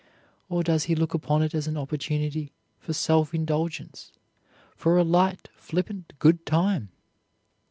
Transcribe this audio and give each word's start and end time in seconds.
Or 0.49 0.63
does 0.63 0.85
he 0.85 0.95
look 0.95 1.13
upon 1.13 1.43
it 1.43 1.53
as 1.53 1.67
an 1.67 1.77
opportunity 1.77 2.53
for 2.79 2.91
self 2.91 3.35
indulgence, 3.35 4.11
for 4.75 4.97
a 4.97 5.03
light, 5.03 5.47
flippant 5.53 6.13
good 6.17 6.43
time? 6.43 6.89